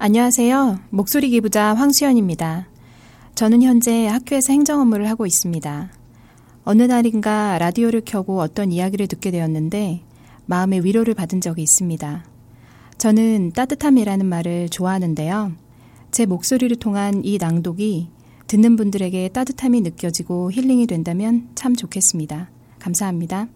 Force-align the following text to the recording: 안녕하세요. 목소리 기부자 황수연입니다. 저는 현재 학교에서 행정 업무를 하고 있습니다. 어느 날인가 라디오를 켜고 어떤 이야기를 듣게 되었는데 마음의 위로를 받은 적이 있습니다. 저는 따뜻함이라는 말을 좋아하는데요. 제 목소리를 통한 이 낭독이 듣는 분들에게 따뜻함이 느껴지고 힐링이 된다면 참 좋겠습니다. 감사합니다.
안녕하세요. 0.00 0.78
목소리 0.90 1.28
기부자 1.28 1.74
황수연입니다. 1.74 2.68
저는 3.34 3.62
현재 3.62 4.06
학교에서 4.06 4.52
행정 4.52 4.80
업무를 4.80 5.10
하고 5.10 5.26
있습니다. 5.26 5.90
어느 6.62 6.82
날인가 6.84 7.58
라디오를 7.58 8.02
켜고 8.04 8.40
어떤 8.40 8.70
이야기를 8.70 9.08
듣게 9.08 9.32
되었는데 9.32 10.04
마음의 10.46 10.84
위로를 10.84 11.14
받은 11.14 11.40
적이 11.40 11.62
있습니다. 11.62 12.24
저는 12.96 13.50
따뜻함이라는 13.56 14.24
말을 14.24 14.68
좋아하는데요. 14.68 15.54
제 16.12 16.26
목소리를 16.26 16.76
통한 16.76 17.22
이 17.24 17.36
낭독이 17.36 18.08
듣는 18.46 18.76
분들에게 18.76 19.30
따뜻함이 19.30 19.80
느껴지고 19.80 20.52
힐링이 20.52 20.86
된다면 20.86 21.48
참 21.56 21.74
좋겠습니다. 21.74 22.50
감사합니다. 22.78 23.48